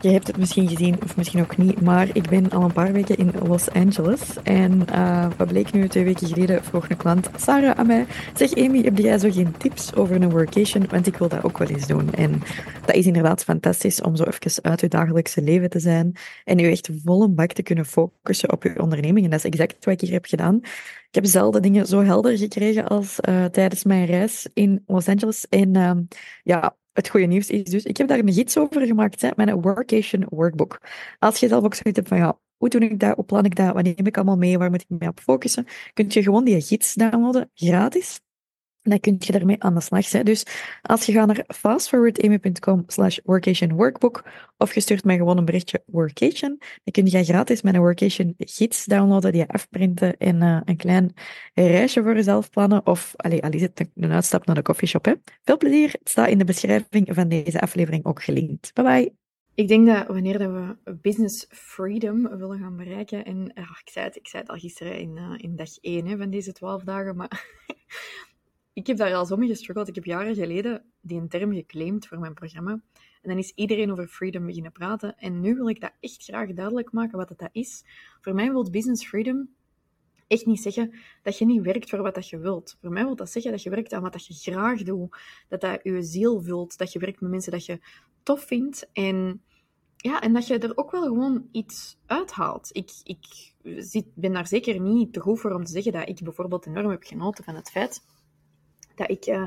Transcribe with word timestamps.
je 0.00 0.08
hebt 0.08 0.26
het 0.26 0.36
misschien 0.36 0.68
gezien 0.68 1.02
of 1.02 1.16
misschien 1.16 1.40
ook 1.40 1.56
niet, 1.56 1.80
maar 1.80 2.08
ik 2.12 2.28
ben 2.28 2.50
al 2.50 2.62
een 2.62 2.72
paar 2.72 2.92
weken 2.92 3.16
in 3.16 3.32
Los 3.46 3.70
Angeles. 3.70 4.20
En 4.42 4.82
uh, 4.90 5.26
wat 5.36 5.48
bleek 5.48 5.72
nu 5.72 5.88
twee 5.88 6.04
weken 6.04 6.26
geleden, 6.26 6.64
vroeg 6.64 6.88
een 6.88 6.96
klant, 6.96 7.30
Sarah, 7.36 7.78
aan 7.78 7.86
mij, 7.86 8.06
zeg 8.34 8.54
Amy, 8.54 8.82
heb 8.82 8.98
jij 8.98 9.18
zo 9.18 9.30
geen 9.30 9.56
tips 9.56 9.94
over 9.94 10.22
een 10.22 10.30
workation? 10.30 10.86
Want 10.90 11.06
ik 11.06 11.16
wil 11.16 11.28
dat 11.28 11.44
ook 11.44 11.58
wel 11.58 11.68
eens 11.68 11.86
doen. 11.86 12.14
En 12.14 12.42
dat 12.86 12.94
is 12.94 13.06
inderdaad 13.06 13.44
fantastisch 13.44 14.00
om 14.00 14.16
zo 14.16 14.24
even 14.24 14.62
uit 14.62 14.80
je 14.80 14.88
dagelijkse 14.88 15.42
leven 15.42 15.70
te 15.70 15.80
zijn 15.80 16.16
en 16.44 16.58
je 16.58 16.68
echt 16.68 16.90
volle 17.04 17.28
bak 17.28 17.52
te 17.52 17.62
kunnen 17.62 17.86
focussen 17.86 18.52
op 18.52 18.62
je 18.62 18.80
onderneming. 18.82 19.24
En 19.24 19.30
dat 19.30 19.38
is 19.38 19.50
exact 19.50 19.84
wat 19.84 19.94
ik 19.94 20.00
hier 20.00 20.12
heb 20.12 20.24
gedaan. 20.24 20.56
Ik 21.08 21.14
heb 21.14 21.26
zelden 21.26 21.62
dingen 21.62 21.86
zo 21.86 22.02
helder 22.02 22.38
gekregen 22.38 22.88
als 22.88 23.18
uh, 23.28 23.44
tijdens 23.44 23.84
mijn 23.84 24.06
reis 24.06 24.48
in 24.54 24.82
Los 24.86 25.08
Angeles. 25.08 25.46
En 25.48 25.76
uh, 25.76 25.90
ja, 26.42 26.76
het 26.98 27.08
goede 27.08 27.26
nieuws 27.26 27.50
is 27.50 27.62
dus, 27.62 27.84
ik 27.84 27.96
heb 27.96 28.08
daar 28.08 28.18
een 28.18 28.32
gids 28.32 28.58
over 28.58 28.86
gemaakt, 28.86 29.20
hè, 29.20 29.30
mijn 29.36 29.60
workation 29.60 30.26
workbook. 30.28 30.80
Als 31.18 31.40
je 31.40 31.48
zelf 31.48 31.64
ook 31.64 31.74
zoiets 31.74 31.98
hebt 31.98 32.08
van, 32.08 32.18
ja, 32.18 32.38
hoe 32.56 32.68
doe 32.68 32.80
ik 32.80 33.00
dat, 33.00 33.14
hoe 33.14 33.24
plan 33.24 33.44
ik 33.44 33.56
dat, 33.56 33.74
wat 33.74 33.82
neem 33.84 34.06
ik 34.06 34.16
allemaal 34.16 34.36
mee, 34.36 34.58
waar 34.58 34.70
moet 34.70 34.80
ik 34.88 34.98
mee 34.98 35.08
op 35.08 35.20
focussen, 35.20 35.66
kun 35.94 36.06
je 36.08 36.22
gewoon 36.22 36.44
die 36.44 36.60
gids 36.60 36.94
downloaden, 36.94 37.50
gratis 37.54 38.20
dan 38.82 39.00
kun 39.00 39.16
je 39.18 39.32
daarmee 39.32 39.62
aan 39.62 39.74
de 39.74 39.80
slag. 39.80 40.10
Hè. 40.10 40.22
Dus 40.22 40.46
als 40.82 41.06
je 41.06 41.12
gaat 41.12 41.26
naar 41.26 41.44
fastforwardamy.com 41.46 42.84
slash 42.86 43.18
workation 43.24 43.72
workbook 43.72 44.24
of 44.56 44.74
je 44.74 44.80
stuurt 44.80 45.04
mij 45.04 45.16
gewoon 45.16 45.38
een 45.38 45.44
berichtje 45.44 45.82
workation, 45.86 46.56
dan 46.58 46.92
kun 46.92 47.06
je 47.06 47.24
gratis 47.24 47.62
mijn 47.62 47.78
workation 47.78 48.34
gids 48.38 48.84
downloaden, 48.84 49.32
die 49.32 49.44
afprinten 49.44 50.16
en 50.16 50.42
uh, 50.42 50.60
een 50.64 50.76
klein 50.76 51.12
reisje 51.54 52.02
voor 52.02 52.14
jezelf 52.14 52.50
plannen. 52.50 52.86
Of, 52.86 53.12
allee, 53.16 53.42
al 53.42 53.50
is 53.50 53.68
een 53.94 54.12
uitstap 54.12 54.46
naar 54.46 54.54
de 54.54 54.62
coffeeshop. 54.62 55.04
Hè. 55.04 55.12
Veel 55.42 55.56
plezier. 55.56 55.90
Het 55.92 56.08
staat 56.08 56.28
in 56.28 56.38
de 56.38 56.44
beschrijving 56.44 57.08
van 57.10 57.28
deze 57.28 57.60
aflevering 57.60 58.04
ook 58.04 58.22
gelinkt. 58.22 58.74
Bye 58.74 58.84
bye. 58.84 59.12
Ik 59.54 59.68
denk 59.68 59.86
dat 59.86 60.06
wanneer 60.06 60.38
we 60.38 60.94
business 61.00 61.46
freedom 61.48 62.38
willen 62.38 62.58
gaan 62.58 62.76
bereiken, 62.76 63.24
en 63.24 63.52
uh, 63.54 63.64
ik, 63.84 63.88
zei 63.90 64.12
het, 64.30 64.48
al 64.48 64.56
gisteren 64.56 64.98
in, 64.98 65.16
uh, 65.16 65.34
in 65.36 65.56
dag 65.56 65.78
1 65.80 66.06
hè, 66.06 66.16
van 66.16 66.30
deze 66.30 66.52
12 66.52 66.82
dagen, 66.82 67.16
maar 67.16 67.46
ik 68.78 68.86
heb 68.86 68.96
daar 68.96 69.14
al 69.14 69.26
zo 69.26 69.36
mee 69.36 69.48
gestruggeld. 69.48 69.88
Ik 69.88 69.94
heb 69.94 70.04
jaren 70.04 70.34
geleden 70.34 70.84
die 71.00 71.20
een 71.20 71.28
term 71.28 71.52
geclaimd 71.54 72.06
voor 72.06 72.18
mijn 72.18 72.34
programma. 72.34 72.70
En 73.22 73.28
dan 73.28 73.38
is 73.38 73.52
iedereen 73.54 73.90
over 73.90 74.06
freedom 74.06 74.46
beginnen 74.46 74.72
praten. 74.72 75.16
En 75.16 75.40
nu 75.40 75.54
wil 75.54 75.68
ik 75.68 75.80
dat 75.80 75.92
echt 76.00 76.24
graag 76.24 76.52
duidelijk 76.52 76.92
maken 76.92 77.18
wat 77.18 77.28
dat 77.28 77.48
is. 77.52 77.84
Voor 78.20 78.34
mij 78.34 78.50
wil 78.50 78.70
business 78.70 79.06
freedom 79.06 79.48
echt 80.26 80.46
niet 80.46 80.62
zeggen 80.62 80.94
dat 81.22 81.38
je 81.38 81.44
niet 81.44 81.62
werkt 81.62 81.90
voor 81.90 82.02
wat 82.02 82.14
dat 82.14 82.28
je 82.28 82.38
wilt. 82.38 82.76
Voor 82.80 82.90
mij 82.90 83.04
wil 83.04 83.16
dat 83.16 83.30
zeggen 83.30 83.50
dat 83.50 83.62
je 83.62 83.70
werkt 83.70 83.92
aan 83.92 84.02
wat 84.02 84.12
dat 84.12 84.26
je 84.26 84.34
graag 84.34 84.82
doet. 84.82 85.16
Dat 85.48 85.60
dat 85.60 85.80
je 85.82 86.02
ziel 86.02 86.42
vult. 86.42 86.78
Dat 86.78 86.92
je 86.92 86.98
werkt 86.98 87.20
met 87.20 87.30
mensen 87.30 87.52
dat 87.52 87.66
je 87.66 87.80
tof 88.22 88.42
vindt. 88.42 88.88
En, 88.92 89.42
ja, 89.96 90.20
en 90.20 90.32
dat 90.32 90.46
je 90.46 90.58
er 90.58 90.76
ook 90.76 90.90
wel 90.90 91.02
gewoon 91.02 91.48
iets 91.52 91.98
uithaalt. 92.06 92.70
Ik, 92.72 92.90
ik 93.04 93.54
zit, 93.62 94.06
ben 94.14 94.32
daar 94.32 94.46
zeker 94.46 94.80
niet 94.80 95.12
te 95.12 95.20
goed 95.20 95.40
voor 95.40 95.52
om 95.52 95.64
te 95.64 95.72
zeggen 95.72 95.92
dat 95.92 96.08
ik 96.08 96.20
bijvoorbeeld 96.22 96.66
enorm 96.66 96.90
heb 96.90 97.02
genoten 97.02 97.44
van 97.44 97.54
het 97.54 97.70
feit 97.70 98.02
dat 98.98 99.10
ik 99.10 99.26
uh, 99.26 99.46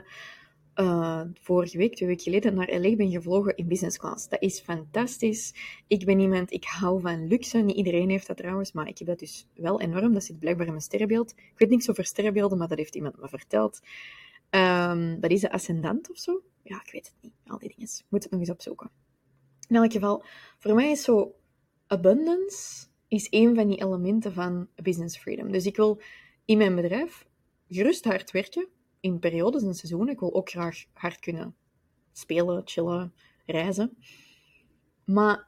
uh, 0.76 1.22
vorige 1.34 1.78
week, 1.78 1.96
twee 1.96 2.08
weken 2.08 2.24
geleden, 2.24 2.54
naar 2.54 2.80
LA 2.80 2.96
ben 2.96 3.12
gevlogen 3.12 3.56
in 3.56 3.68
business 3.68 3.98
class. 3.98 4.30
Dat 4.30 4.42
is 4.42 4.60
fantastisch. 4.60 5.54
Ik 5.88 6.06
ben 6.06 6.20
iemand, 6.20 6.52
ik 6.52 6.64
hou 6.64 7.02
van 7.02 7.28
luxe. 7.28 7.58
Niet 7.58 7.76
iedereen 7.76 8.10
heeft 8.10 8.28
dat 8.28 8.38
trouwens, 8.38 8.72
maar 8.72 8.88
ik 8.88 8.98
heb 8.98 9.08
dat 9.08 9.20
dus 9.20 9.48
wel 9.56 9.82
enorm. 9.82 10.14
Dat 10.14 10.24
zit 10.24 10.40
blijkbaar 10.40 10.66
in 10.66 10.72
mijn 10.72 10.84
sterrenbeeld. 10.84 11.32
Ik 11.32 11.54
weet 11.56 11.70
niks 11.70 11.90
over 11.90 12.06
sterrenbeelden, 12.06 12.58
maar 12.58 12.68
dat 12.68 12.78
heeft 12.78 12.96
iemand 12.96 13.18
me 13.22 13.28
verteld. 13.28 13.80
Um, 14.50 15.20
dat 15.20 15.32
is 15.32 15.42
de 15.42 15.52
ascendant 15.52 16.10
of 16.10 16.18
zo? 16.18 16.42
Ja, 16.64 16.82
ik 16.86 16.92
weet 16.92 17.06
het 17.06 17.16
niet. 17.22 17.34
Al 17.46 17.60
die 17.60 17.70
dingen. 17.70 17.92
Ik 17.98 18.06
moet 18.10 18.24
het 18.24 18.32
nog 18.32 18.40
eens 18.40 18.50
opzoeken. 18.50 18.90
In 19.68 19.76
elk 19.76 19.92
geval, 19.92 20.24
voor 20.60 20.76
mij 20.76 20.92
is 20.92 21.04
zo 21.04 21.36
abundance 21.88 22.88
is 23.08 23.28
een 23.30 23.56
van 23.56 23.68
die 23.68 23.84
elementen 23.84 24.34
van 24.34 24.68
business 24.76 25.18
freedom. 25.18 25.52
Dus 25.52 25.66
ik 25.66 25.76
wil 25.76 26.02
in 26.46 26.58
mijn 26.58 26.76
bedrijf 26.76 27.28
gerust 27.68 28.06
hard 28.06 28.32
werken, 28.32 28.68
in 29.02 29.20
periodes 29.20 29.64
en 29.64 29.74
seizoenen. 29.74 30.14
Ik 30.14 30.20
wil 30.20 30.34
ook 30.34 30.50
graag 30.50 30.86
hard 30.94 31.20
kunnen 31.20 31.56
spelen, 32.12 32.62
chillen, 32.66 33.14
reizen. 33.46 33.98
Maar 35.04 35.48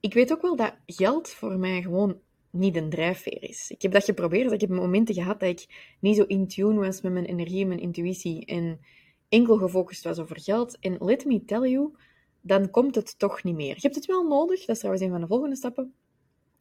ik 0.00 0.14
weet 0.14 0.32
ook 0.32 0.42
wel 0.42 0.56
dat 0.56 0.74
geld 0.86 1.28
voor 1.28 1.58
mij 1.58 1.82
gewoon 1.82 2.20
niet 2.50 2.76
een 2.76 2.90
drijfveer 2.90 3.42
is. 3.42 3.70
Ik 3.70 3.82
heb 3.82 3.92
dat 3.92 4.04
geprobeerd. 4.04 4.52
Ik 4.52 4.60
heb 4.60 4.70
momenten 4.70 5.14
gehad 5.14 5.40
dat 5.40 5.48
ik 5.48 5.94
niet 6.00 6.16
zo 6.16 6.22
in 6.22 6.48
tune 6.48 6.80
was 6.80 7.00
met 7.00 7.12
mijn 7.12 7.24
energie 7.24 7.62
en 7.62 7.68
mijn 7.68 7.80
intuïtie 7.80 8.44
en 8.44 8.80
enkel 9.28 9.56
gefocust 9.56 10.04
was 10.04 10.18
over 10.18 10.40
geld. 10.40 10.78
En 10.78 10.96
let 11.00 11.24
me 11.24 11.44
tell 11.44 11.68
you, 11.70 11.94
dan 12.40 12.70
komt 12.70 12.94
het 12.94 13.18
toch 13.18 13.42
niet 13.42 13.54
meer. 13.54 13.74
Je 13.74 13.80
hebt 13.80 13.94
het 13.94 14.06
wel 14.06 14.28
nodig, 14.28 14.58
dat 14.58 14.68
is 14.68 14.78
trouwens 14.78 15.04
een 15.04 15.10
van 15.10 15.20
de 15.20 15.26
volgende 15.26 15.56
stappen, 15.56 15.94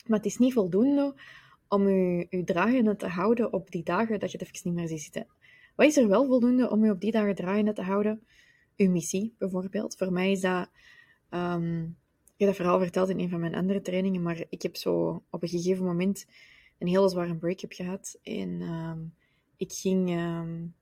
maar 0.06 0.18
het 0.18 0.28
is 0.28 0.38
niet 0.38 0.54
voldoende 0.54 1.16
om 1.68 1.90
je, 1.90 2.28
je 2.30 2.44
draaiende 2.44 2.96
te 2.96 3.08
houden 3.08 3.54
op 3.54 3.72
die 3.72 3.84
dagen 3.84 4.20
dat 4.20 4.32
je 4.32 4.38
het 4.38 4.48
even 4.48 4.70
niet 4.70 4.80
meer 4.80 4.88
ziet 4.88 5.02
zitten. 5.02 5.28
Wat 5.80 5.88
is 5.88 5.98
er 5.98 6.08
wel 6.08 6.26
voldoende 6.26 6.70
om 6.70 6.86
je 6.86 6.92
op 6.92 7.02
die 7.02 7.12
dagen 7.12 7.36
draaiende 7.36 7.74
te 7.74 7.82
houden? 7.82 8.24
Uw 8.78 8.90
missie, 8.90 9.36
bijvoorbeeld. 9.38 9.96
Voor 9.98 10.12
mij 10.12 10.32
is 10.32 10.42
dat... 10.42 10.70
Um, 11.30 11.98
ik 12.26 12.34
heb 12.38 12.48
dat 12.48 12.56
verhaal 12.56 12.80
verteld 12.80 13.10
in 13.10 13.20
een 13.20 13.30
van 13.30 13.40
mijn 13.40 13.56
andere 13.56 13.82
trainingen, 13.82 14.22
maar 14.22 14.46
ik 14.50 14.62
heb 14.62 14.76
zo 14.76 15.24
op 15.30 15.44
een 15.44 15.50
gegeven 15.50 15.86
moment 15.86 16.26
een 16.78 16.88
hele 16.88 17.10
zware 17.10 17.36
break-up 17.36 17.74
gehad. 17.74 18.20
En 18.24 18.62
um, 18.62 19.14
ik 19.58 19.72
ging... 19.72 20.10
Um, 20.10 20.76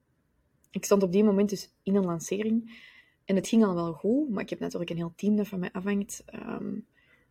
ik 0.72 0.86
stond 0.86 1.03
op 1.03 1.12
die 1.12 1.24
moment 1.24 1.50
dus 1.50 1.74
in 1.84 1.96
een 1.96 2.06
lancering. 2.06 2.81
En 3.25 3.36
het 3.36 3.47
ging 3.47 3.66
al 3.66 3.75
wel 3.75 3.94
goed, 3.94 4.30
maar 4.30 4.44
ik 4.44 4.50
heb 4.50 4.59
natuurlijk 4.59 4.90
een 4.90 4.97
heel 4.97 5.13
team 5.16 5.36
dat 5.36 5.47
van 5.47 5.59
mij 5.59 5.72
afhangt. 5.72 6.24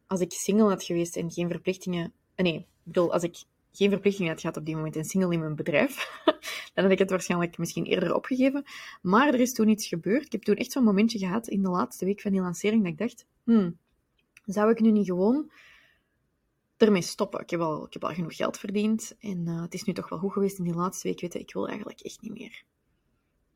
als 0.07 0.21
ik 0.21 0.33
single 0.33 0.69
had 0.69 0.83
geweest 0.83 1.17
en 1.17 1.31
geen 1.31 1.49
verplichtingen... 1.49 2.13
Nee, 2.37 2.55
ik 2.55 2.67
bedoel, 2.83 3.13
als 3.13 3.23
ik 3.23 3.37
geen 3.73 3.91
verplichtingen 3.91 4.31
had 4.31 4.41
gehad 4.41 4.57
op 4.57 4.67
die 4.67 4.77
moment 4.77 4.97
en 4.97 5.05
single 5.05 5.33
in 5.33 5.41
mijn 5.41 5.57
bedrijf, 5.57 6.23
dan 6.77 6.85
had 6.85 6.93
ik 6.93 6.99
het 6.99 7.11
waarschijnlijk 7.11 7.59
misschien 7.59 7.85
eerder 7.85 8.15
opgegeven. 8.15 8.65
Maar 9.03 9.29
er 9.29 9.41
is 9.41 9.53
toen 9.53 9.69
iets 9.69 9.87
gebeurd. 9.87 10.25
Ik 10.25 10.33
heb 10.33 10.43
toen 10.43 10.57
echt 10.57 10.73
zo'n 10.73 10.85
momentje 10.85 11.19
gehad 11.19 11.49
in 11.49 11.63
de 11.63 11.69
laatste 11.69 12.05
week 12.05 12.21
van 12.21 12.33
die 12.33 12.41
lancering 12.41 12.83
dat 12.83 12.93
ik 12.93 12.99
dacht, 12.99 13.27
hmm, 13.45 13.79
zou 14.45 14.71
ik 14.71 14.81
nu 14.81 14.91
niet 14.91 15.07
gewoon 15.07 15.51
ermee 16.77 17.03
stoppen? 17.03 17.41
Ik 17.41 17.51
heb 17.51 17.61
al, 17.61 17.87
ik 17.87 17.93
heb 17.93 18.05
al 18.05 18.15
genoeg 18.15 18.37
geld 18.37 18.59
verdiend 18.59 19.17
en 19.19 19.47
uh, 19.47 19.63
het 19.63 19.75
is 19.75 19.85
nu 19.85 19.93
toch 19.93 20.09
wel 20.09 20.19
goed 20.19 20.33
geweest 20.33 20.59
in 20.59 20.65
die 20.65 20.75
laatste 20.75 21.09
week. 21.09 21.35
Ik 21.35 21.53
wil 21.53 21.69
eigenlijk 21.69 22.01
echt 22.01 22.21
niet 22.21 22.33
meer. 22.33 22.65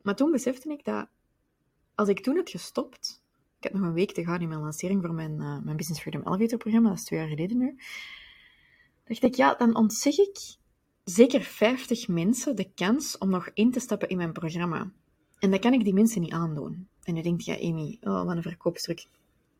Maar 0.01 0.15
toen 0.15 0.31
besefte 0.31 0.69
ik 0.69 0.85
dat 0.85 1.07
als 1.95 2.09
ik 2.09 2.19
toen 2.19 2.35
had 2.35 2.49
gestopt, 2.49 3.21
ik 3.59 3.63
had 3.63 3.73
nog 3.73 3.81
een 3.81 3.93
week 3.93 4.11
te 4.11 4.23
gaan 4.23 4.41
in 4.41 4.47
mijn 4.47 4.61
lancering 4.61 5.01
voor 5.01 5.13
mijn, 5.13 5.31
uh, 5.31 5.59
mijn 5.63 5.77
Business 5.77 6.01
Freedom 6.01 6.27
Elevator 6.27 6.57
programma, 6.57 6.89
dat 6.89 6.97
is 6.97 7.03
twee 7.03 7.19
jaar 7.19 7.27
geleden 7.27 7.57
nu, 7.57 7.75
dacht 9.03 9.23
ik, 9.23 9.35
ja, 9.35 9.53
dan 9.53 9.75
ontzeg 9.75 10.17
ik 10.17 10.59
zeker 11.03 11.41
50 11.41 12.07
mensen 12.07 12.55
de 12.55 12.71
kans 12.73 13.17
om 13.17 13.29
nog 13.29 13.49
in 13.53 13.71
te 13.71 13.79
stappen 13.79 14.09
in 14.09 14.17
mijn 14.17 14.33
programma. 14.33 14.91
En 15.39 15.51
dat 15.51 15.59
kan 15.59 15.73
ik 15.73 15.83
die 15.83 15.93
mensen 15.93 16.21
niet 16.21 16.31
aandoen. 16.31 16.87
En 17.03 17.13
dan 17.13 17.23
denkt, 17.23 17.45
ja, 17.45 17.55
Amy, 17.55 17.97
oh, 18.01 18.25
wat 18.25 18.35
een 18.35 18.41
verkoopstuk. 18.41 19.07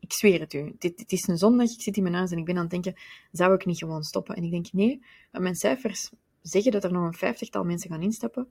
Ik 0.00 0.12
zweer 0.12 0.40
het 0.40 0.52
u. 0.52 0.74
Dit, 0.78 1.12
is 1.12 1.28
een 1.28 1.38
zondag, 1.38 1.70
ik 1.70 1.80
zit 1.80 1.96
in 1.96 2.02
mijn 2.02 2.14
huis 2.14 2.30
en 2.30 2.38
ik 2.38 2.44
ben 2.44 2.56
aan 2.56 2.62
het 2.62 2.70
denken, 2.70 2.94
zou 3.32 3.54
ik 3.54 3.64
niet 3.64 3.78
gewoon 3.78 4.02
stoppen? 4.02 4.36
En 4.36 4.42
ik 4.42 4.50
denk, 4.50 4.72
nee, 4.72 5.02
mijn 5.30 5.54
cijfers 5.54 6.10
zeggen 6.42 6.72
dat 6.72 6.84
er 6.84 6.92
nog 6.92 7.06
een 7.06 7.14
vijftigtal 7.14 7.64
mensen 7.64 7.90
gaan 7.90 8.02
instappen. 8.02 8.48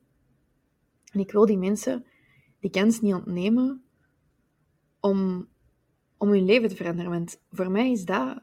En 1.12 1.20
ik 1.20 1.32
wil 1.32 1.46
die 1.46 1.58
mensen 1.58 2.06
die 2.60 2.72
kans 2.72 3.02
niet 3.02 3.14
ontnemen 3.14 3.84
om, 5.00 5.48
om 6.18 6.30
hun 6.30 6.46
leven 6.46 6.70
te 6.70 6.76
veranderen. 6.76 7.12
Want 7.12 7.42
voor 7.52 7.72
mij 7.72 7.92
is 7.92 8.06
dat 8.06 8.42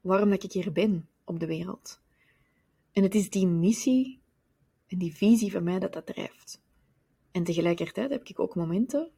waarom 0.00 0.30
dat 0.30 0.42
ik 0.42 0.52
hier 0.52 0.72
ben 0.72 1.08
op 1.24 1.40
de 1.40 1.46
wereld. 1.46 2.02
En 2.94 3.02
het 3.02 3.14
is 3.14 3.30
die 3.30 3.46
missie 3.46 4.20
en 4.86 4.98
die 4.98 5.14
visie 5.14 5.52
van 5.52 5.62
mij 5.62 5.78
dat 5.78 5.92
dat 5.92 6.06
drijft. 6.06 6.60
En 7.30 7.44
tegelijkertijd 7.44 8.10
heb 8.10 8.24
ik 8.24 8.40
ook 8.40 8.54
momenten 8.54 9.10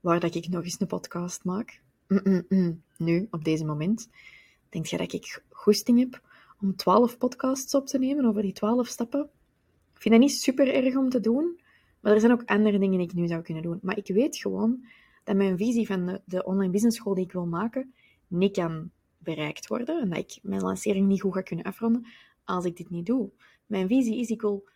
waar 0.00 0.20
dat 0.20 0.34
ik 0.34 0.48
nog 0.48 0.64
eens 0.64 0.80
een 0.80 0.86
podcast 0.86 1.44
maak. 1.44 1.82
Mm, 2.08 2.20
mm, 2.22 2.44
mm. 2.48 2.82
Nu, 2.96 3.26
op 3.30 3.44
deze 3.44 3.64
moment. 3.64 4.08
Denk 4.68 4.86
je 4.86 4.96
dat 4.96 5.12
ik 5.12 5.42
goesting 5.48 5.98
heb 5.98 6.22
om 6.60 6.76
twaalf 6.76 7.18
podcasts 7.18 7.74
op 7.74 7.86
te 7.86 7.98
nemen 7.98 8.24
over 8.24 8.42
die 8.42 8.52
twaalf 8.52 8.86
stappen? 8.86 9.30
Ik 9.94 10.00
vind 10.00 10.14
dat 10.14 10.22
niet 10.22 10.40
super 10.40 10.74
erg 10.74 10.96
om 10.96 11.08
te 11.08 11.20
doen, 11.20 11.60
maar 12.00 12.12
er 12.12 12.20
zijn 12.20 12.32
ook 12.32 12.44
andere 12.44 12.78
dingen 12.78 12.98
die 12.98 13.08
ik 13.08 13.14
nu 13.14 13.26
zou 13.26 13.42
kunnen 13.42 13.62
doen. 13.62 13.78
Maar 13.82 13.96
ik 13.96 14.06
weet 14.06 14.36
gewoon 14.36 14.84
dat 15.24 15.36
mijn 15.36 15.56
visie 15.56 15.86
van 15.86 16.06
de, 16.06 16.20
de 16.24 16.44
online 16.44 16.72
business 16.72 16.96
school 16.96 17.14
die 17.14 17.24
ik 17.24 17.32
wil 17.32 17.46
maken, 17.46 17.94
niet 18.26 18.52
kan 18.52 18.90
bereikt 19.18 19.66
worden. 19.66 20.00
En 20.00 20.08
dat 20.08 20.18
ik 20.18 20.38
mijn 20.42 20.62
lancering 20.62 21.06
niet 21.06 21.20
goed 21.20 21.34
ga 21.34 21.42
kunnen 21.42 21.64
afronden 21.64 22.06
als 22.50 22.64
ik 22.64 22.76
dit 22.76 22.90
niet 22.90 23.06
doe. 23.06 23.30
Mijn 23.66 23.88
visie 23.88 24.20
is, 24.20 24.28
ik 24.28 24.40
wil 24.40 24.68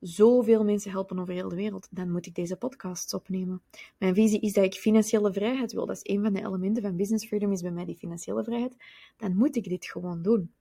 zoveel 0.00 0.64
mensen 0.64 0.90
helpen 0.90 1.18
over 1.18 1.34
heel 1.34 1.48
de 1.48 1.56
wereld, 1.56 1.88
dan 1.90 2.10
moet 2.10 2.26
ik 2.26 2.34
deze 2.34 2.56
podcasts 2.56 3.14
opnemen. 3.14 3.62
Mijn 3.98 4.14
visie 4.14 4.40
is 4.40 4.52
dat 4.52 4.64
ik 4.64 4.74
financiële 4.74 5.32
vrijheid 5.32 5.72
wil. 5.72 5.86
Dat 5.86 5.96
is 5.96 6.14
een 6.14 6.22
van 6.22 6.32
de 6.32 6.40
elementen 6.40 6.82
van 6.82 6.96
business 6.96 7.26
freedom, 7.26 7.52
is 7.52 7.62
bij 7.62 7.70
mij 7.70 7.84
die 7.84 7.96
financiële 7.96 8.44
vrijheid. 8.44 8.76
Dan 9.16 9.36
moet 9.36 9.56
ik 9.56 9.68
dit 9.68 9.86
gewoon 9.86 10.22
doen. 10.22 10.52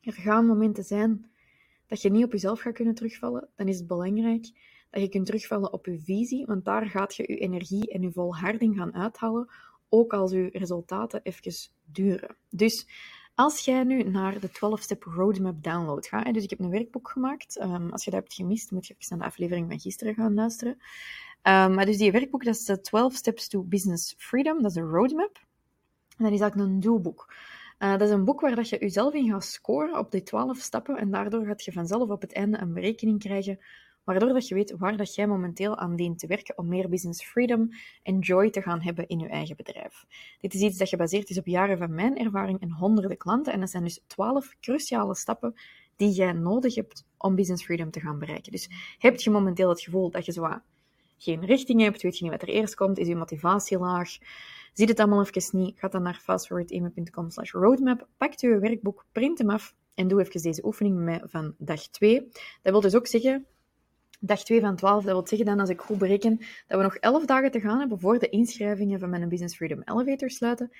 Er 0.00 0.12
gaan 0.12 0.46
momenten 0.46 0.84
zijn 0.84 1.30
dat 1.86 2.02
je 2.02 2.10
niet 2.10 2.24
op 2.24 2.32
jezelf 2.32 2.60
gaat 2.60 2.74
kunnen 2.74 2.94
terugvallen. 2.94 3.48
Dan 3.54 3.68
is 3.68 3.78
het 3.78 3.86
belangrijk 3.86 4.50
dat 4.90 5.02
je 5.02 5.08
kunt 5.08 5.26
terugvallen 5.26 5.72
op 5.72 5.86
je 5.86 6.00
visie, 6.00 6.46
want 6.46 6.64
daar 6.64 6.86
gaat 6.86 7.14
je 7.16 7.24
je 7.26 7.36
energie 7.36 7.92
en 7.92 8.02
je 8.02 8.12
volharding 8.12 8.76
gaan 8.76 8.94
uithalen 8.94 9.48
ook 9.88 10.12
als 10.12 10.32
uw 10.32 10.48
resultaten 10.52 11.20
even 11.22 11.70
duren. 11.84 12.36
Dus 12.50 12.86
als 13.36 13.64
jij 13.64 13.84
nu 13.84 14.02
naar 14.02 14.40
de 14.40 14.48
12-step 14.48 15.02
roadmap 15.02 15.62
download 15.62 16.06
gaat, 16.06 16.34
dus 16.34 16.44
ik 16.44 16.50
heb 16.50 16.60
een 16.60 16.70
werkboek 16.70 17.10
gemaakt. 17.10 17.56
Ehm, 17.56 17.90
als 17.90 18.04
je 18.04 18.10
dat 18.10 18.20
hebt 18.20 18.34
gemist, 18.34 18.70
moet 18.70 18.86
je 18.86 18.94
even 18.98 19.18
naar 19.18 19.26
de 19.26 19.32
aflevering 19.32 19.68
van 19.68 19.80
gisteren 19.80 20.14
gaan 20.14 20.34
luisteren. 20.34 20.72
Um, 20.72 21.74
maar 21.74 21.86
dus 21.86 21.96
die 21.96 22.12
werkboek, 22.12 22.44
dat 22.44 22.54
is 22.54 22.64
de 22.64 22.80
12 22.80 23.14
Steps 23.14 23.48
to 23.48 23.62
Business 23.62 24.14
Freedom, 24.18 24.62
dat 24.62 24.70
is 24.70 24.76
een 24.76 24.88
roadmap. 24.88 25.38
En 26.16 26.24
dat 26.24 26.32
is 26.32 26.40
eigenlijk 26.40 26.70
een 26.70 26.80
doelboek. 26.80 27.34
Uh, 27.78 27.90
dat 27.90 28.00
is 28.00 28.10
een 28.10 28.24
boek 28.24 28.40
waar 28.40 28.54
dat 28.54 28.68
je 28.68 28.78
jezelf 28.78 29.14
in 29.14 29.30
gaat 29.30 29.44
scoren 29.44 29.98
op 29.98 30.10
die 30.10 30.22
12 30.22 30.58
stappen 30.58 30.96
en 30.96 31.10
daardoor 31.10 31.46
gaat 31.46 31.64
je 31.64 31.72
vanzelf 31.72 32.10
op 32.10 32.20
het 32.20 32.32
einde 32.32 32.58
een 32.58 32.72
berekening 32.72 33.18
krijgen 33.18 33.58
waardoor 34.06 34.32
dat 34.32 34.48
je 34.48 34.54
weet 34.54 34.74
waar 34.78 34.96
dat 34.96 35.14
jij 35.14 35.26
momenteel 35.26 35.76
aan 35.76 35.96
dient 35.96 36.18
te 36.18 36.26
werken 36.26 36.58
om 36.58 36.68
meer 36.68 36.88
business 36.88 37.24
freedom 37.24 37.68
en 38.02 38.18
joy 38.18 38.50
te 38.50 38.62
gaan 38.62 38.80
hebben 38.80 39.08
in 39.08 39.18
je 39.18 39.28
eigen 39.28 39.56
bedrijf. 39.56 40.04
Dit 40.40 40.54
is 40.54 40.60
iets 40.60 40.78
dat 40.78 40.88
gebaseerd 40.88 41.30
is 41.30 41.38
op 41.38 41.46
jaren 41.46 41.78
van 41.78 41.94
mijn 41.94 42.18
ervaring 42.18 42.60
en 42.60 42.70
honderden 42.70 43.16
klanten 43.16 43.52
en 43.52 43.60
dat 43.60 43.70
zijn 43.70 43.82
dus 43.82 44.00
12 44.06 44.56
cruciale 44.60 45.14
stappen 45.14 45.54
die 45.96 46.10
jij 46.10 46.32
nodig 46.32 46.74
hebt 46.74 47.04
om 47.18 47.34
business 47.34 47.64
freedom 47.64 47.90
te 47.90 48.00
gaan 48.00 48.18
bereiken. 48.18 48.52
Dus 48.52 48.68
heb 48.98 49.16
je 49.16 49.30
momenteel 49.30 49.68
het 49.68 49.80
gevoel 49.80 50.10
dat 50.10 50.24
je 50.24 50.32
zo 50.32 50.48
geen 51.18 51.44
richting 51.44 51.80
hebt, 51.80 52.02
weet 52.02 52.18
je 52.18 52.22
niet 52.22 52.32
wat 52.32 52.42
er 52.42 52.48
eerst 52.48 52.74
komt, 52.74 52.98
is 52.98 53.06
je 53.06 53.16
motivatie 53.16 53.78
laag, 53.78 54.10
ziet 54.72 54.88
het 54.88 54.98
allemaal 54.98 55.26
even 55.26 55.58
niet, 55.58 55.78
ga 55.78 55.88
dan 55.88 56.02
naar 56.02 56.20
fastforwardeme.com 56.22 57.30
slash 57.30 57.52
roadmap, 57.52 58.06
pak 58.16 58.32
je 58.32 58.58
werkboek, 58.58 59.04
print 59.12 59.38
hem 59.38 59.50
af 59.50 59.74
en 59.94 60.08
doe 60.08 60.20
even 60.20 60.42
deze 60.42 60.64
oefening 60.64 60.96
met 60.96 61.22
van 61.24 61.54
dag 61.58 61.80
2. 61.80 62.28
Dat 62.62 62.72
wil 62.72 62.80
dus 62.80 62.94
ook 62.94 63.06
zeggen 63.06 63.46
dag 64.18 64.44
2 64.44 64.60
van 64.60 64.76
12. 64.76 65.04
Dat 65.04 65.12
wil 65.12 65.26
zeggen 65.26 65.46
dan, 65.46 65.60
als 65.60 65.70
ik 65.70 65.80
goed 65.80 65.98
bereken, 65.98 66.38
dat 66.66 66.78
we 66.78 66.82
nog 66.84 66.96
11 66.96 67.24
dagen 67.24 67.50
te 67.50 67.60
gaan 67.60 67.78
hebben 67.78 68.00
voor 68.00 68.18
de 68.18 68.28
inschrijvingen 68.28 68.98
van 68.98 69.10
mijn 69.10 69.28
Business 69.28 69.56
Freedom 69.56 69.82
Elevator 69.84 70.30
sluiten. 70.30 70.70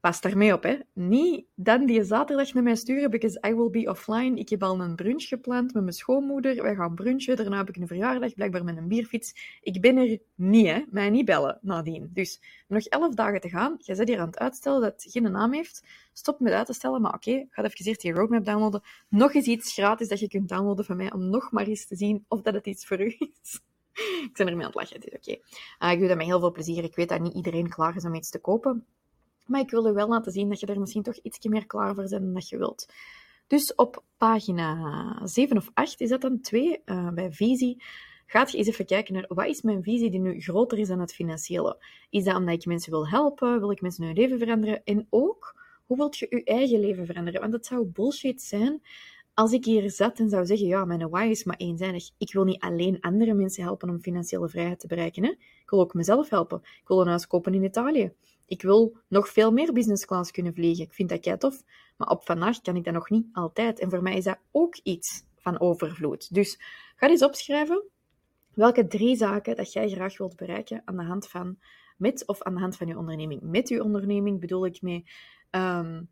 Pas 0.00 0.20
daarmee 0.20 0.52
op, 0.52 0.62
hè. 0.62 0.76
Niet 0.92 1.46
dan 1.54 1.86
die 1.86 2.04
zaterdag 2.04 2.52
naar 2.52 2.62
mij 2.62 2.76
sturen, 2.76 3.10
because 3.10 3.42
I 3.48 3.54
will 3.54 3.70
be 3.70 3.90
offline. 3.90 4.38
Ik 4.38 4.48
heb 4.48 4.62
al 4.62 4.80
een 4.80 4.96
brunch 4.96 5.22
gepland 5.22 5.74
met 5.74 5.82
mijn 5.82 5.94
schoonmoeder. 5.94 6.62
Wij 6.62 6.74
gaan 6.74 6.94
brunchen. 6.94 7.36
Daarna 7.36 7.56
heb 7.56 7.68
ik 7.68 7.76
een 7.76 7.86
verjaardag, 7.86 8.34
blijkbaar 8.34 8.64
met 8.64 8.76
een 8.76 8.88
bierfiets. 8.88 9.58
Ik 9.60 9.80
ben 9.80 9.96
er 9.96 10.18
niet, 10.34 10.66
hè. 10.66 10.82
Mij 10.90 11.10
niet 11.10 11.24
bellen 11.24 11.58
nadien. 11.62 12.10
Dus 12.12 12.40
nog 12.68 12.84
elf 12.84 13.14
dagen 13.14 13.40
te 13.40 13.48
gaan. 13.48 13.76
Je 13.78 13.94
zit 13.94 14.08
hier 14.08 14.18
aan 14.18 14.26
het 14.26 14.38
uitstellen 14.38 14.80
dat 14.80 15.02
het 15.02 15.12
geen 15.12 15.32
naam 15.32 15.52
heeft. 15.52 15.84
Stop 16.12 16.40
met 16.40 16.52
uit 16.52 16.66
te 16.66 16.72
stellen. 16.72 17.00
Maar 17.00 17.14
oké, 17.14 17.46
ga 17.50 17.64
even 17.64 17.86
eerst 17.86 18.00
die 18.00 18.12
roadmap 18.12 18.44
downloaden. 18.44 18.82
Nog 19.08 19.34
eens 19.34 19.46
iets 19.46 19.72
gratis 19.72 20.08
dat 20.08 20.20
je 20.20 20.28
kunt 20.28 20.48
downloaden 20.48 20.84
van 20.84 20.96
mij, 20.96 21.12
om 21.12 21.30
nog 21.30 21.52
maar 21.52 21.66
eens 21.66 21.86
te 21.86 21.96
zien 21.96 22.24
of 22.28 22.42
dat 22.42 22.54
het 22.54 22.66
iets 22.66 22.86
voor 22.86 23.00
u 23.00 23.16
is. 23.42 23.60
ik 24.28 24.30
ben 24.32 24.46
ermee 24.46 24.64
aan 24.64 24.70
het 24.70 24.74
lachen, 24.74 24.96
het 24.96 25.06
is 25.06 25.16
oké. 25.16 25.40
Ah, 25.78 25.92
ik 25.92 25.98
doe 25.98 26.08
dat 26.08 26.16
met 26.16 26.26
heel 26.26 26.40
veel 26.40 26.52
plezier. 26.52 26.84
Ik 26.84 26.94
weet 26.94 27.08
dat 27.08 27.20
niet 27.20 27.34
iedereen 27.34 27.68
klaar 27.68 27.96
is 27.96 28.04
om 28.04 28.14
iets 28.14 28.30
te 28.30 28.38
kopen. 28.38 28.86
Maar 29.48 29.60
ik 29.60 29.70
wil 29.70 29.86
je 29.86 29.92
wel 29.92 30.08
laten 30.08 30.32
zien 30.32 30.48
dat 30.48 30.60
je 30.60 30.66
er 30.66 30.80
misschien 30.80 31.02
toch 31.02 31.16
iets 31.16 31.46
meer 31.46 31.66
klaar 31.66 31.94
voor 31.94 31.94
bent 31.94 32.10
dan 32.10 32.32
dat 32.32 32.48
je 32.48 32.58
wilt. 32.58 32.86
Dus 33.46 33.74
op 33.74 34.04
pagina 34.16 35.20
7 35.24 35.56
of 35.56 35.70
8 35.74 36.00
is 36.00 36.08
dat 36.08 36.20
dan 36.20 36.40
2 36.40 36.64
uh, 36.64 36.76
eh, 36.84 37.12
bij 37.14 37.32
visie. 37.32 37.82
Gaat 38.26 38.50
je 38.50 38.58
eens 38.58 38.66
even 38.66 38.86
kijken 38.86 39.14
naar 39.14 39.24
wat 39.28 39.46
is 39.46 39.62
mijn 39.62 39.82
visie 39.82 40.10
die 40.10 40.20
nu 40.20 40.40
groter 40.40 40.78
is 40.78 40.88
dan 40.88 41.00
het 41.00 41.14
financiële? 41.14 41.84
Is 42.10 42.24
dat 42.24 42.36
omdat 42.36 42.54
ik 42.54 42.66
mensen 42.66 42.90
wil 42.90 43.08
helpen? 43.08 43.58
Wil 43.60 43.70
ik 43.70 43.80
mensen 43.80 44.04
hun 44.04 44.14
leven 44.14 44.38
veranderen? 44.38 44.84
En 44.84 45.06
ook, 45.10 45.60
hoe 45.86 45.96
wilt 45.96 46.16
je 46.16 46.26
je 46.30 46.44
eigen 46.44 46.80
leven 46.80 47.06
veranderen? 47.06 47.40
Want 47.40 47.52
het 47.52 47.66
zou 47.66 47.86
bullshit 47.86 48.42
zijn 48.42 48.82
als 49.34 49.52
ik 49.52 49.64
hier 49.64 49.90
zat 49.90 50.18
en 50.18 50.28
zou 50.28 50.46
zeggen, 50.46 50.66
ja, 50.66 50.84
mijn 50.84 51.08
why 51.08 51.26
is 51.30 51.44
maar 51.44 51.56
eenzijdig. 51.56 52.10
Ik 52.18 52.32
wil 52.32 52.44
niet 52.44 52.60
alleen 52.60 53.00
andere 53.00 53.34
mensen 53.34 53.62
helpen 53.62 53.88
om 53.88 54.00
financiële 54.00 54.48
vrijheid 54.48 54.80
te 54.80 54.86
bereiken. 54.86 55.24
Hè? 55.24 55.30
Ik 55.30 55.70
wil 55.70 55.80
ook 55.80 55.94
mezelf 55.94 56.28
helpen. 56.28 56.60
Ik 56.62 56.88
wil 56.88 57.00
een 57.00 57.06
huis 57.08 57.26
kopen 57.26 57.54
in 57.54 57.64
Italië. 57.64 58.12
Ik 58.48 58.62
wil 58.62 58.96
nog 59.08 59.28
veel 59.28 59.52
meer 59.52 59.72
business 59.72 60.06
class 60.06 60.30
kunnen 60.30 60.54
vliegen. 60.54 60.84
Ik 60.84 60.92
vind 60.92 61.08
dat 61.08 61.20
kei 61.20 61.36
tof. 61.36 61.62
Maar 61.96 62.08
op 62.08 62.24
vandaag 62.24 62.60
kan 62.60 62.76
ik 62.76 62.84
dat 62.84 62.94
nog 62.94 63.10
niet 63.10 63.26
altijd. 63.32 63.78
En 63.78 63.90
voor 63.90 64.02
mij 64.02 64.16
is 64.16 64.24
dat 64.24 64.38
ook 64.50 64.76
iets 64.82 65.24
van 65.36 65.60
overvloed. 65.60 66.34
Dus 66.34 66.58
ga 66.96 67.08
eens 67.08 67.24
opschrijven 67.24 67.82
welke 68.54 68.86
drie 68.86 69.16
zaken 69.16 69.56
dat 69.56 69.72
jij 69.72 69.88
graag 69.88 70.18
wilt 70.18 70.36
bereiken 70.36 70.82
aan 70.84 70.96
de 70.96 71.02
hand 71.02 71.28
van, 71.28 71.58
met 71.96 72.26
of 72.26 72.42
aan 72.42 72.54
de 72.54 72.60
hand 72.60 72.76
van 72.76 72.86
je 72.86 72.98
onderneming. 72.98 73.42
Met 73.42 73.68
je 73.68 73.82
onderneming 73.82 74.40
bedoel 74.40 74.66
ik 74.66 74.82
mee 74.82 75.04
ehm, 75.50 76.02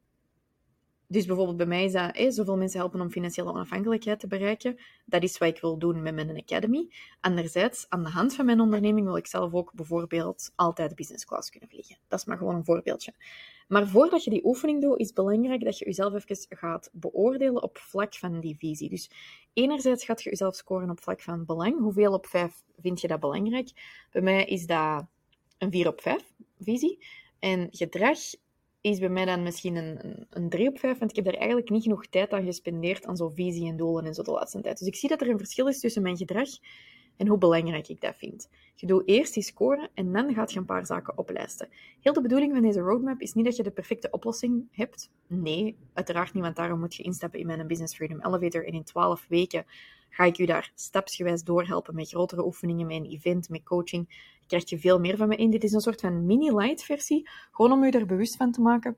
dus 1.09 1.27
bijvoorbeeld 1.27 1.57
bij 1.57 1.67
mij 1.67 1.85
is 1.85 1.93
dat 1.93 2.35
zoveel 2.35 2.57
mensen 2.57 2.81
helpen 2.81 3.01
om 3.01 3.11
financiële 3.11 3.51
onafhankelijkheid 3.51 4.21
te 4.21 4.27
bereiken. 4.27 4.77
Dat 5.05 5.23
is 5.23 5.39
wat 5.39 5.49
ik 5.49 5.61
wil 5.61 5.79
doen 5.79 6.03
met 6.03 6.15
mijn 6.15 6.37
academy. 6.37 6.89
Anderzijds, 7.21 7.87
aan 7.89 8.03
de 8.05 8.11
hand 8.11 8.35
van 8.35 8.45
mijn 8.45 8.61
onderneming 8.61 9.07
wil 9.07 9.17
ik 9.17 9.27
zelf 9.27 9.55
ook 9.55 9.73
bijvoorbeeld 9.75 10.53
altijd 10.55 10.95
business 10.95 11.25
class 11.25 11.51
kunnen 11.51 11.69
vliegen. 11.69 11.97
Dat 12.09 12.19
is 12.19 12.25
maar 12.25 12.37
gewoon 12.37 12.55
een 12.55 12.65
voorbeeldje. 12.65 13.15
Maar 13.69 13.89
voordat 13.89 14.25
je 14.25 14.31
die 14.31 14.45
oefening 14.45 14.81
doet, 14.81 14.99
is 14.99 15.07
het 15.07 15.15
belangrijk 15.15 15.65
dat 15.65 15.79
je 15.79 15.85
jezelf 15.85 16.15
even 16.15 16.57
gaat 16.57 16.91
beoordelen 16.93 17.63
op 17.63 17.79
vlak 17.79 18.15
van 18.15 18.41
die 18.41 18.57
visie. 18.59 18.89
Dus 18.89 19.11
enerzijds 19.53 20.05
gaat 20.05 20.23
je 20.23 20.31
jezelf 20.31 20.55
scoren 20.55 20.91
op 20.91 21.03
vlak 21.03 21.21
van 21.21 21.45
belang. 21.45 21.79
Hoeveel 21.79 22.13
op 22.13 22.27
5 22.27 22.63
vind 22.81 23.01
je 23.01 23.09
dat 23.09 23.21
belangrijk? 23.21 23.71
Bij 24.11 24.23
mij 24.23 24.45
is 24.45 24.67
dat 24.67 25.07
een 25.59 25.71
4 25.71 25.89
op 25.89 26.01
5 26.01 26.33
visie. 26.61 27.07
En 27.39 27.69
gedrag 27.71 28.19
is 28.91 28.99
bij 28.99 29.09
mij 29.09 29.25
dan 29.25 29.43
misschien 29.43 29.77
een, 29.77 30.27
een 30.31 30.49
3 30.49 30.69
op 30.69 30.79
5, 30.79 30.99
want 30.99 31.11
ik 31.11 31.17
heb 31.17 31.25
daar 31.25 31.35
eigenlijk 31.35 31.71
niet 31.71 31.83
genoeg 31.83 32.07
tijd 32.07 32.33
aan 32.33 32.45
gespendeerd 32.45 33.07
aan 33.07 33.17
zo'n 33.17 33.35
visie 33.35 33.69
en 33.69 33.77
doelen 33.77 34.05
en 34.05 34.15
zo 34.15 34.23
de 34.23 34.31
laatste 34.31 34.61
tijd. 34.61 34.79
Dus 34.79 34.89
ik 34.89 34.95
zie 34.95 35.09
dat 35.09 35.21
er 35.21 35.29
een 35.29 35.39
verschil 35.39 35.69
is 35.69 35.81
tussen 35.81 36.03
mijn 36.03 36.17
gedrag 36.17 36.49
en 37.17 37.27
hoe 37.27 37.39
belangrijk 37.39 37.89
ik 37.89 38.01
dat 38.01 38.17
vind. 38.17 38.49
Je 38.75 38.87
doet 38.87 39.09
eerst 39.09 39.35
die 39.35 39.43
scoren 39.43 39.89
en 39.95 40.13
dan 40.13 40.35
gaat 40.35 40.53
je 40.53 40.59
een 40.59 40.65
paar 40.65 40.87
zaken 40.87 41.19
oplijsten. 41.19 41.69
Heel 42.01 42.13
de 42.13 42.21
bedoeling 42.21 42.53
van 42.53 42.63
deze 42.63 42.81
roadmap 42.81 43.21
is 43.21 43.35
niet 43.35 43.45
dat 43.45 43.57
je 43.57 43.63
de 43.63 43.71
perfecte 43.71 44.11
oplossing 44.11 44.69
hebt. 44.71 45.11
Nee, 45.27 45.77
uiteraard 45.93 46.33
niet, 46.33 46.43
want 46.43 46.57
daarom 46.57 46.81
moet 46.81 46.95
je 46.95 47.03
instappen 47.03 47.41
in 47.41 47.47
mijn 47.47 47.67
Business 47.67 47.95
Freedom 47.95 48.21
Elevator 48.21 48.67
en 48.67 48.73
in 48.73 48.85
12 48.85 49.27
weken 49.29 49.65
ga 50.11 50.25
ik 50.25 50.39
u 50.39 50.45
daar 50.45 50.73
stapsgewijs 50.75 51.45
doorhelpen 51.45 51.95
met 51.95 52.09
grotere 52.09 52.45
oefeningen, 52.45 52.87
met 52.87 52.97
een 52.97 53.11
event, 53.11 53.49
met 53.49 53.63
coaching. 53.63 54.33
Krijg 54.47 54.69
je 54.69 54.79
veel 54.79 55.01
meer 55.01 55.17
van 55.17 55.29
me 55.29 55.37
in. 55.37 55.51
Dit 55.51 55.65
is 55.65 55.73
een 55.73 55.81
soort 55.81 56.01
van 56.01 56.27
mini-light 56.27 56.83
versie, 56.83 57.29
gewoon 57.51 57.73
om 57.73 57.83
u 57.83 57.89
er 57.89 58.07
bewust 58.07 58.37
van 58.37 58.53
te 58.53 58.61
maken 58.61 58.97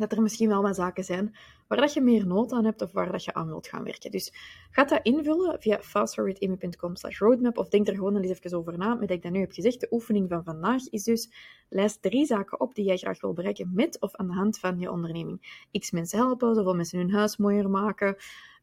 dat 0.00 0.12
er 0.12 0.22
misschien 0.22 0.48
wel 0.48 0.62
wat 0.62 0.76
zaken 0.76 1.04
zijn 1.04 1.34
waar 1.66 1.80
dat 1.80 1.92
je 1.92 2.00
meer 2.00 2.26
nood 2.26 2.52
aan 2.52 2.64
hebt 2.64 2.82
of 2.82 2.92
waar 2.92 3.12
dat 3.12 3.24
je 3.24 3.34
aan 3.34 3.46
wilt 3.46 3.68
gaan 3.68 3.84
werken. 3.84 4.10
Dus 4.10 4.32
ga 4.70 4.84
dat 4.84 5.00
invullen 5.02 5.60
via 5.60 5.78
fastforwardamy.com 5.78 6.92
roadmap 7.18 7.58
of 7.58 7.68
denk 7.68 7.88
er 7.88 7.94
gewoon 7.94 8.16
eens 8.16 8.28
even 8.28 8.58
over 8.58 8.78
na. 8.78 8.94
Met 8.94 9.08
dat 9.08 9.16
ik 9.16 9.22
dat 9.22 9.32
nu 9.32 9.40
heb 9.40 9.52
gezegd, 9.52 9.80
de 9.80 9.86
oefening 9.90 10.28
van 10.28 10.44
vandaag 10.44 10.88
is 10.88 11.04
dus 11.04 11.32
lijst 11.68 12.02
drie 12.02 12.26
zaken 12.26 12.60
op 12.60 12.74
die 12.74 12.84
jij 12.84 12.96
graag 12.96 13.20
wil 13.20 13.32
bereiken 13.32 13.70
met 13.74 14.00
of 14.00 14.14
aan 14.14 14.26
de 14.26 14.32
hand 14.32 14.58
van 14.58 14.78
je 14.78 14.90
onderneming. 14.90 15.64
X 15.78 15.90
mensen 15.90 16.18
helpen, 16.18 16.54
zoveel 16.54 16.74
mensen 16.74 16.98
hun 16.98 17.12
huis 17.12 17.36
mooier 17.36 17.70
maken, 17.70 18.16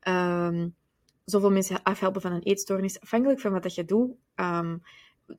um, 0.07 0.75
zoveel 1.25 1.51
mensen 1.51 1.83
afhelpen 1.83 2.21
van 2.21 2.31
een 2.31 2.43
eetstoornis, 2.43 3.01
afhankelijk 3.01 3.39
van 3.39 3.51
wat 3.51 3.63
dat 3.63 3.75
je 3.75 3.85
doet. 3.85 4.11
Um, 4.35 4.81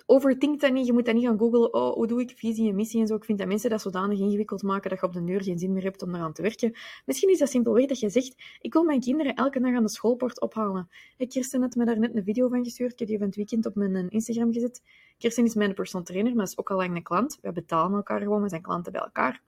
overthink 0.06 0.60
dat 0.60 0.72
niet. 0.72 0.86
Je 0.86 0.92
moet 0.92 1.04
dat 1.04 1.14
niet 1.14 1.24
gaan 1.24 1.38
googlen. 1.38 1.74
Oh, 1.74 1.94
hoe 1.94 2.06
doe 2.06 2.20
ik 2.20 2.32
visie 2.36 2.68
en 2.68 2.74
missie 2.74 3.00
en 3.00 3.06
zo. 3.06 3.14
Ik 3.14 3.24
vind 3.24 3.38
dat 3.38 3.46
mensen 3.46 3.70
dat 3.70 3.80
zodanig 3.80 4.18
ingewikkeld 4.18 4.62
maken 4.62 4.90
dat 4.90 5.00
je 5.00 5.06
op 5.06 5.12
de 5.12 5.24
deur 5.24 5.42
geen 5.42 5.58
zin 5.58 5.72
meer 5.72 5.82
hebt 5.82 6.02
om 6.02 6.14
eraan 6.14 6.32
te 6.32 6.42
werken. 6.42 6.72
Misschien 7.06 7.30
is 7.30 7.38
dat 7.38 7.50
simpelweg 7.50 7.86
dat 7.86 8.00
je 8.00 8.08
zegt, 8.08 8.34
ik 8.60 8.72
wil 8.72 8.84
mijn 8.84 9.00
kinderen 9.00 9.34
elke 9.34 9.60
dag 9.60 9.74
aan 9.74 9.82
de 9.82 9.88
schoolpoort 9.88 10.40
ophalen. 10.40 10.88
Kirsten 11.28 11.60
had 11.60 11.74
me 11.74 11.84
daar 11.84 11.98
net 11.98 12.16
een 12.16 12.24
video 12.24 12.48
van 12.48 12.64
gestuurd. 12.64 12.92
Ik 12.92 12.98
heb 12.98 13.08
die 13.08 13.18
van 13.18 13.26
het 13.26 13.36
weekend 13.36 13.66
op 13.66 13.74
mijn 13.74 14.08
Instagram 14.08 14.52
gezet. 14.52 14.82
Kirsten 15.18 15.44
is 15.44 15.54
mijn 15.54 15.74
persoon 15.74 16.02
trainer, 16.02 16.34
maar 16.34 16.44
is 16.44 16.58
ook 16.58 16.70
al 16.70 16.76
lang 16.76 16.96
een 16.96 17.02
klant. 17.02 17.38
We 17.42 17.52
betalen 17.52 17.96
elkaar 17.96 18.20
gewoon, 18.20 18.42
we 18.42 18.48
zijn 18.48 18.62
klanten 18.62 18.92
bij 18.92 19.00
elkaar. 19.00 19.42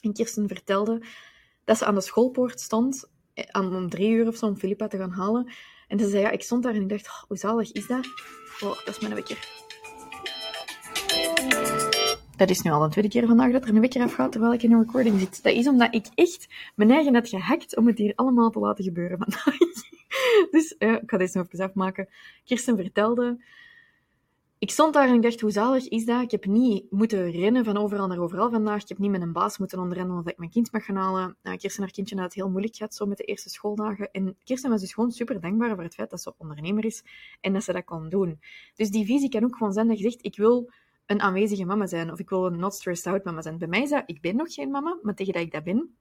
En 0.00 0.12
Kirsten 0.12 0.48
vertelde 0.48 1.02
dat 1.64 1.78
ze 1.78 1.84
aan 1.84 1.94
de 1.94 2.00
schoolpoort 2.00 2.60
stond 2.60 3.10
eh, 3.34 3.60
om 3.60 3.88
drie 3.88 4.10
uur 4.10 4.26
of 4.26 4.36
zo 4.36 4.46
om 4.46 4.56
Filippa 4.56 4.88
te 4.88 4.96
gaan 4.96 5.10
halen. 5.10 5.52
En 5.88 5.98
ze 5.98 6.08
zei, 6.08 6.22
ja, 6.22 6.30
ik 6.30 6.42
stond 6.42 6.62
daar 6.62 6.74
en 6.74 6.82
ik 6.82 6.88
dacht, 6.88 7.06
oh, 7.06 7.22
hoe 7.28 7.36
zalig 7.36 7.72
is 7.72 7.86
dat? 7.86 8.06
Oh, 8.60 8.84
dat 8.84 8.88
is 8.88 9.00
mijn 9.00 9.14
wekker. 9.14 9.61
Dat 12.42 12.50
is 12.50 12.62
nu 12.62 12.70
al 12.70 12.80
de 12.80 12.88
tweede 12.88 13.10
keer 13.10 13.26
vandaag 13.26 13.52
dat 13.52 13.62
er 13.62 13.74
een 13.74 13.80
wekker 13.80 14.02
afgaat 14.02 14.32
terwijl 14.32 14.52
ik 14.52 14.62
in 14.62 14.72
een 14.72 14.80
recording 14.80 15.18
zit. 15.18 15.42
Dat 15.42 15.52
is 15.52 15.68
omdat 15.68 15.94
ik 15.94 16.06
echt 16.14 16.48
mijn 16.74 16.90
eigen 16.90 17.14
had 17.14 17.28
gehackt 17.28 17.76
om 17.76 17.86
het 17.86 17.98
hier 17.98 18.12
allemaal 18.14 18.50
te 18.50 18.58
laten 18.58 18.84
gebeuren 18.84 19.18
vandaag. 19.18 19.58
Dus 20.50 20.74
uh, 20.78 20.92
ik 20.92 21.02
ga 21.10 21.16
deze 21.16 21.38
nog 21.38 21.46
even 21.50 21.64
afmaken. 21.64 22.08
Kirsten 22.44 22.76
vertelde... 22.76 23.44
Ik 24.58 24.70
stond 24.70 24.94
daar 24.94 25.08
en 25.08 25.20
dacht, 25.20 25.40
hoe 25.40 25.50
zalig 25.50 25.88
is 25.88 26.04
dat? 26.04 26.22
Ik 26.22 26.30
heb 26.30 26.44
niet 26.44 26.90
moeten 26.90 27.30
rennen 27.30 27.64
van 27.64 27.76
overal 27.76 28.06
naar 28.06 28.18
overal 28.18 28.50
vandaag. 28.50 28.82
Ik 28.82 28.88
heb 28.88 28.98
niet 28.98 29.10
met 29.10 29.22
een 29.22 29.32
baas 29.32 29.58
moeten 29.58 29.78
onderrennen 29.78 30.18
of 30.18 30.26
ik 30.26 30.38
mijn 30.38 30.50
kind 30.50 30.72
mag 30.72 30.84
gaan 30.84 30.96
halen. 30.96 31.36
Uh, 31.42 31.56
Kirsten 31.56 31.82
haar 31.82 31.92
kindje 31.92 32.14
had 32.14 32.24
het 32.24 32.34
heel 32.34 32.50
moeilijk 32.50 32.76
gehad, 32.76 32.94
zo 32.94 33.06
met 33.06 33.16
de 33.16 33.24
eerste 33.24 33.50
schooldagen. 33.50 34.10
En 34.10 34.36
Kirsten 34.44 34.70
was 34.70 34.80
dus 34.80 34.92
gewoon 34.92 35.10
super 35.10 35.40
dankbaar 35.40 35.74
voor 35.74 35.82
het 35.82 35.94
feit 35.94 36.10
dat 36.10 36.22
ze 36.22 36.34
ondernemer 36.38 36.84
is 36.84 37.04
en 37.40 37.52
dat 37.52 37.64
ze 37.64 37.72
dat 37.72 37.84
kon 37.84 38.08
doen. 38.08 38.40
Dus 38.74 38.90
die 38.90 39.06
visie 39.06 39.28
kan 39.28 39.44
ook 39.44 39.56
gewoon 39.56 39.72
zijn 39.72 39.88
dat 39.88 39.98
je 39.98 40.10
zegt, 40.10 40.24
ik 40.24 40.36
wil 40.36 40.70
een 41.06 41.20
aanwezige 41.20 41.64
mama 41.64 41.86
zijn. 41.86 42.12
Of 42.12 42.18
ik 42.18 42.28
wil 42.28 42.46
een 42.46 42.58
not 42.58 42.74
stressed 42.74 43.12
out 43.12 43.24
mama 43.24 43.42
zijn. 43.42 43.58
Bij 43.58 43.68
mij 43.68 43.82
is 43.82 43.90
dat, 43.90 44.02
ik 44.06 44.20
ben 44.20 44.36
nog 44.36 44.54
geen 44.54 44.70
mama, 44.70 44.98
maar 45.02 45.14
tegen 45.14 45.32
dat 45.32 45.42
ik 45.42 45.52
dat 45.52 45.64
ben, 45.64 45.96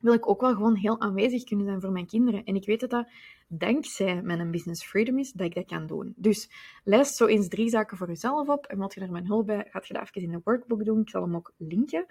wil 0.00 0.12
ik 0.12 0.28
ook 0.28 0.40
wel 0.40 0.54
gewoon 0.54 0.76
heel 0.76 1.00
aanwezig 1.00 1.44
kunnen 1.44 1.66
zijn 1.66 1.80
voor 1.80 1.92
mijn 1.92 2.06
kinderen. 2.06 2.44
En 2.44 2.54
ik 2.54 2.66
weet 2.66 2.80
dat 2.80 2.90
dat 2.90 3.08
dankzij 3.48 4.22
mijn 4.22 4.50
business 4.50 4.84
freedom 4.84 5.18
is 5.18 5.32
dat 5.32 5.46
ik 5.46 5.54
dat 5.54 5.66
kan 5.66 5.86
doen. 5.86 6.12
Dus 6.16 6.50
lijst 6.84 7.16
zo 7.16 7.26
eens 7.26 7.48
drie 7.48 7.68
zaken 7.68 7.96
voor 7.96 8.08
jezelf 8.08 8.48
op. 8.48 8.66
En 8.66 8.78
mocht 8.78 8.94
je 8.94 9.00
er 9.00 9.10
mijn 9.10 9.26
hulp 9.26 9.46
bij, 9.46 9.66
gaat 9.70 9.86
je 9.86 9.94
dat 9.94 10.02
even 10.02 10.22
in 10.22 10.34
een 10.34 10.40
workbook 10.44 10.84
doen. 10.84 11.00
Ik 11.00 11.08
zal 11.08 11.22
hem 11.22 11.36
ook 11.36 11.52
linken. 11.56 12.06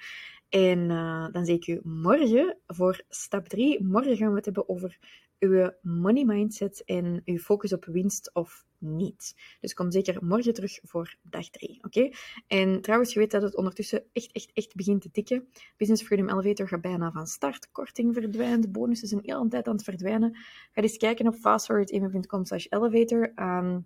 En 0.49 0.79
uh, 0.89 1.27
dan 1.31 1.45
zie 1.45 1.55
ik 1.55 1.67
u 1.67 1.79
morgen 1.83 2.57
voor 2.67 3.03
stap 3.09 3.47
3. 3.47 3.83
Morgen 3.83 4.17
gaan 4.17 4.29
we 4.29 4.35
het 4.35 4.45
hebben 4.45 4.69
over 4.69 4.99
uw 5.39 5.71
money 5.81 6.25
mindset 6.25 6.83
en 6.85 7.21
uw 7.25 7.37
focus 7.37 7.73
op 7.73 7.85
winst 7.85 8.33
of 8.33 8.65
niet. 8.77 9.35
Dus 9.59 9.73
kom 9.73 9.91
zeker 9.91 10.25
morgen 10.25 10.53
terug 10.53 10.79
voor 10.83 11.15
dag 11.21 11.49
3, 11.49 11.83
oké? 11.83 12.09
En 12.47 12.81
trouwens, 12.81 13.13
je 13.13 13.19
weet 13.19 13.31
dat 13.31 13.41
het 13.41 13.55
ondertussen 13.55 14.03
echt, 14.13 14.31
echt, 14.31 14.51
echt 14.53 14.75
begint 14.75 15.01
te 15.01 15.11
tikken. 15.11 15.47
Business 15.77 16.03
Freedom 16.03 16.29
Elevator 16.29 16.67
gaat 16.67 16.81
bijna 16.81 17.11
van 17.11 17.27
start. 17.27 17.71
Korting 17.71 18.13
verdwijnt, 18.13 18.71
bonussen 18.71 19.07
zijn 19.07 19.21
heel 19.23 19.41
een 19.41 19.49
tijd 19.49 19.67
aan 19.67 19.75
het 19.75 19.83
verdwijnen. 19.83 20.35
Ga 20.71 20.81
eens 20.81 20.97
kijken 20.97 21.27
op 21.27 21.35
fastforwardamy.com 21.35 22.45
slash 22.45 22.65
elevator. 22.69 23.31
Um, 23.35 23.85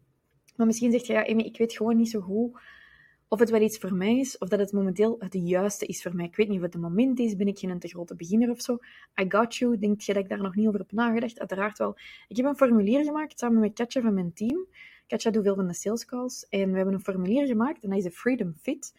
maar 0.56 0.66
misschien 0.66 0.92
zegt 0.92 1.06
je, 1.06 1.14
ja, 1.14 1.26
Amy, 1.28 1.42
ik 1.42 1.58
weet 1.58 1.74
gewoon 1.74 1.98
niet 1.98 2.10
zo 2.10 2.20
goed 2.20 2.60
of 3.34 3.40
het 3.40 3.50
wel 3.50 3.62
iets 3.62 3.78
voor 3.78 3.94
mij 3.94 4.20
is, 4.20 4.38
of 4.38 4.50
dat 4.50 4.60
het 4.60 4.72
momenteel 4.72 5.16
het 5.20 5.34
juiste 5.34 5.86
is 5.86 6.02
voor 6.02 6.16
mij. 6.16 6.26
Ik 6.26 6.36
weet 6.36 6.48
niet 6.48 6.58
of 6.58 6.64
het 6.64 6.78
moment 6.78 7.20
is, 7.20 7.36
ben 7.36 7.48
ik 7.48 7.60
geen 7.60 7.80
te 7.80 7.88
grote 7.88 8.16
beginner 8.16 8.50
of 8.50 8.62
zo. 8.62 8.78
I 9.22 9.26
got 9.28 9.56
you. 9.56 9.78
Denk 9.78 10.02
je 10.02 10.14
dat 10.14 10.24
ik 10.24 10.30
daar 10.30 10.42
nog 10.42 10.56
niet 10.56 10.68
over 10.68 10.80
heb 10.80 10.92
nagedacht? 10.92 11.40
Uiteraard 11.40 11.78
wel. 11.78 11.98
Ik 12.28 12.38
heb 12.38 12.46
een 12.46 12.56
formulier 12.56 13.04
gemaakt 13.04 13.40
samen 13.40 13.60
met 13.60 13.74
Katja 13.74 14.02
van 14.02 14.14
mijn 14.14 14.34
team. 14.34 14.68
Katja 15.08 15.32
doet 15.32 15.44
veel 15.44 15.56
van 15.56 15.68
de 15.68 15.74
sales 15.74 16.06
calls. 16.06 16.46
En 16.50 16.72
we 16.72 16.76
hebben 16.76 16.94
een 16.94 17.02
formulier 17.02 17.48
gemaakt 17.48 17.84
en 17.84 17.90
dat 17.90 17.98
is 17.98 18.04
de 18.04 18.12
Freedom 18.12 18.54
Fit. 18.62 18.94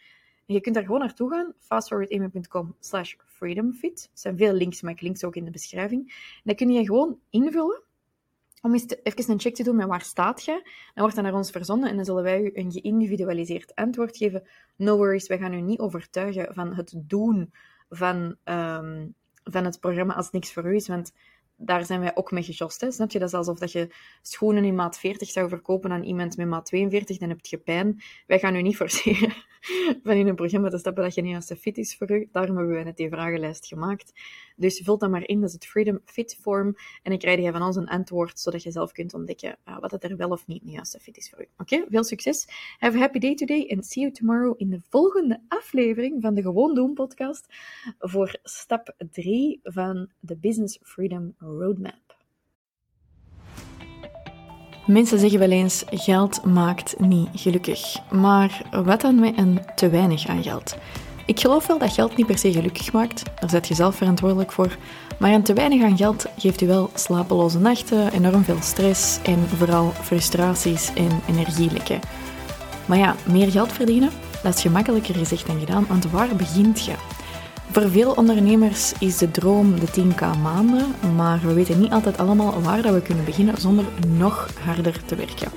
En 0.47 0.55
je 0.55 0.61
kunt 0.61 0.75
daar 0.75 0.85
gewoon 0.85 1.00
naartoe 1.00 1.31
gaan, 1.31 1.53
fastforwardamy.com 1.59 2.76
slash 2.81 3.14
freedomfit. 3.26 4.09
Er 4.12 4.19
zijn 4.19 4.37
veel 4.37 4.53
links, 4.53 4.83
maar 4.83 4.93
ik 4.93 5.00
link 5.00 5.17
ze 5.17 5.26
ook 5.26 5.37
in 5.37 5.45
de 5.45 5.50
beschrijving. 5.50 6.00
En 6.11 6.43
dan 6.45 6.55
kun 6.55 6.71
je 6.71 6.85
gewoon 6.85 7.19
invullen 7.31 7.83
om 8.64 8.73
eens 8.73 8.87
even 9.02 9.33
een 9.33 9.40
check 9.40 9.54
te 9.54 9.62
doen 9.62 9.76
met 9.76 9.87
waar 9.87 10.02
staat 10.02 10.44
je. 10.44 10.52
Dan 10.62 10.73
wordt 10.94 11.14
dat 11.14 11.25
naar 11.25 11.35
ons 11.35 11.50
verzonden 11.50 11.90
en 11.90 11.97
dan 11.97 12.04
zullen 12.04 12.23
wij 12.23 12.40
u 12.40 12.50
een 12.54 12.73
geïndividualiseerd 12.73 13.75
antwoord 13.75 14.16
geven. 14.16 14.49
No 14.76 14.97
worries, 14.97 15.26
wij 15.26 15.38
gaan 15.38 15.52
u 15.52 15.61
niet 15.61 15.78
overtuigen 15.78 16.54
van 16.54 16.75
het 16.75 16.94
doen 16.97 17.52
van, 17.88 18.37
um, 18.44 19.14
van 19.44 19.64
het 19.64 19.80
programma 19.80 20.14
als 20.14 20.30
niks 20.30 20.52
voor 20.52 20.73
u 20.73 20.75
is, 20.75 20.88
want 20.88 21.12
daar 21.64 21.85
zijn 21.85 22.00
wij 22.00 22.16
ook 22.16 22.30
mee 22.30 22.42
gejost. 22.42 22.87
Snap 22.88 23.11
je? 23.11 23.18
Dat 23.18 23.28
is 23.28 23.35
alsof 23.35 23.59
dat 23.59 23.73
je 23.73 23.94
schoenen 24.23 24.64
in 24.64 24.75
maat 24.75 24.99
40 24.99 25.30
zou 25.30 25.49
verkopen 25.49 25.92
aan 25.92 26.02
iemand 26.02 26.37
met 26.37 26.47
maat 26.47 26.66
42, 26.66 27.18
dan 27.18 27.28
heb 27.28 27.47
je 27.47 27.59
pijn. 27.59 28.02
Wij 28.26 28.38
gaan 28.38 28.54
u 28.54 28.62
niet 28.62 28.76
forceren 28.76 29.33
van 30.04 30.12
in 30.12 30.26
een 30.26 30.35
programma 30.35 30.68
te 30.68 30.78
stappen 30.78 31.02
dat 31.02 31.14
je 31.14 31.23
niet 31.23 31.30
juist 31.30 31.54
fit 31.59 31.78
is 31.78 31.97
voor 31.97 32.11
u. 32.11 32.28
Daarom 32.33 32.56
hebben 32.56 32.75
wij 32.75 32.85
net 32.85 32.97
die 32.97 33.09
vragenlijst 33.09 33.66
gemaakt. 33.66 34.12
Dus 34.56 34.80
vul 34.85 34.99
dat 34.99 35.11
maar 35.11 35.28
in, 35.28 35.40
dat 35.40 35.49
is 35.49 35.54
het 35.54 35.66
Freedom 35.66 36.00
Fit 36.04 36.38
Form. 36.40 36.66
En 37.02 37.11
dan 37.11 37.18
krijg 37.18 37.40
je 37.40 37.52
van 37.52 37.62
ons 37.62 37.76
een 37.76 37.88
antwoord, 37.88 38.40
zodat 38.40 38.62
je 38.62 38.71
zelf 38.71 38.92
kunt 38.92 39.14
ontdekken 39.14 39.56
uh, 39.68 39.78
wat 39.78 39.90
het 39.90 40.04
er 40.04 40.16
wel 40.16 40.28
of 40.28 40.47
niet 40.47 40.54
niet 40.64 40.75
juist 40.75 40.99
fit 41.00 41.16
is 41.16 41.30
voor 41.30 41.40
u. 41.40 41.47
Oké, 41.56 41.85
veel 41.88 42.04
succes. 42.04 42.47
Have 42.78 42.97
a 42.97 43.00
happy 43.00 43.18
day 43.18 43.35
today 43.35 43.71
and 43.71 43.87
see 43.87 44.02
you 44.02 44.14
tomorrow 44.14 44.54
in 44.56 44.71
de 44.71 44.80
volgende 44.88 45.40
aflevering 45.49 46.23
van 46.23 46.35
de 46.35 46.42
Gewoon 46.42 46.75
Doen 46.75 46.94
podcast 46.94 47.47
voor 47.99 48.38
stap 48.42 48.94
3 49.11 49.61
van 49.62 50.11
de 50.21 50.37
Business 50.37 50.78
Freedom 50.83 51.35
Roadmap. 51.61 51.94
Mensen 54.87 55.18
zeggen 55.18 55.38
wel 55.38 55.50
eens: 55.50 55.84
geld 55.90 56.44
maakt 56.44 57.00
niet 57.00 57.28
gelukkig. 57.34 57.96
Maar 58.11 58.62
wat 58.84 59.00
dan 59.00 59.20
met 59.20 59.38
een 59.38 59.61
te 59.75 59.88
weinig 59.88 60.26
aan 60.26 60.42
geld? 60.42 60.76
Ik 61.26 61.40
geloof 61.40 61.66
wel 61.66 61.78
dat 61.78 61.92
geld 61.92 62.16
niet 62.16 62.26
per 62.26 62.38
se 62.38 62.52
gelukkig 62.52 62.92
maakt, 62.92 63.23
daar 63.40 63.50
zet 63.50 63.68
je 63.68 63.75
zelf 63.75 63.96
verantwoordelijk 63.96 64.52
voor. 64.52 64.76
Maar 65.18 65.32
een 65.32 65.42
te 65.42 65.52
weinig 65.52 65.82
aan 65.82 65.96
geld 65.96 66.26
geeft 66.38 66.61
u 66.61 66.66
wel 66.66 66.90
slapeloze 66.94 67.58
nachten, 67.58 68.12
enorm 68.12 68.44
veel 68.44 68.61
stress 68.61 69.23
en 69.23 69.38
vooral 69.38 69.90
frustraties 69.90 70.92
en 70.94 71.20
energielekken. 71.28 72.00
Maar 72.87 72.99
ja, 72.99 73.14
meer 73.26 73.50
geld 73.50 73.73
verdienen, 73.73 74.11
dat 74.42 74.54
is 74.54 74.62
gemakkelijker 74.62 75.14
gezegd 75.14 75.46
dan 75.46 75.58
gedaan, 75.58 75.87
want 75.88 76.11
waar 76.11 76.37
begint 76.37 76.84
je? 76.84 76.94
Voor 77.75 77.90
veel 77.90 78.12
ondernemers 78.12 78.93
is 78.99 79.19
de 79.19 79.31
droom 79.31 79.81
de 79.81 79.87
10k 79.87 80.40
maanden, 80.43 80.95
maar 81.16 81.40
we 81.40 81.52
weten 81.52 81.81
niet 81.81 81.93
altijd 81.93 82.19
allemaal 82.19 82.62
waar 82.62 82.83
we 82.83 83.02
kunnen 83.02 83.25
beginnen 83.25 83.61
zonder 83.61 83.85
nog 84.16 84.49
harder 84.64 85.04
te 85.04 85.14
werken. 85.14 85.50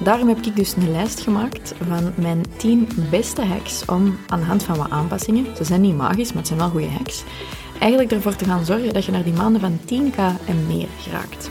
Daarom 0.00 0.28
heb 0.28 0.38
ik 0.38 0.56
dus 0.56 0.76
een 0.76 0.92
lijst 0.92 1.20
gemaakt 1.20 1.74
van 1.88 2.12
mijn 2.14 2.44
10 2.56 2.88
beste 3.10 3.44
hacks 3.44 3.84
om 3.84 4.18
aan 4.26 4.40
de 4.40 4.44
hand 4.44 4.62
van 4.62 4.76
wat 4.76 4.90
aanpassingen, 4.90 5.56
ze 5.56 5.64
zijn 5.64 5.80
niet 5.80 5.96
magisch, 5.96 6.28
maar 6.28 6.38
het 6.38 6.46
zijn 6.46 6.58
wel 6.58 6.68
goede 6.70 6.90
hacks, 6.90 7.24
eigenlijk 7.80 8.12
ervoor 8.12 8.36
te 8.36 8.44
gaan 8.44 8.64
zorgen 8.64 8.92
dat 8.92 9.04
je 9.04 9.12
naar 9.12 9.24
die 9.24 9.32
maanden 9.32 9.60
van 9.60 9.78
10k 9.78 10.46
en 10.46 10.66
meer 10.66 10.88
geraakt. 10.98 11.50